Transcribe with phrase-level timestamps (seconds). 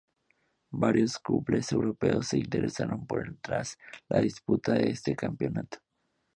[0.71, 3.77] Varios clubes europeos se interesaron por el tras
[4.09, 5.77] la disputa de este campeonato.